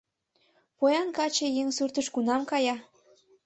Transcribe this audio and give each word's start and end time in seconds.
Поян 0.77 1.09
каче 1.17 1.47
еҥ 1.61 1.67
суртыш 1.77 2.07
кунам 2.13 2.41
кая? 2.51 2.75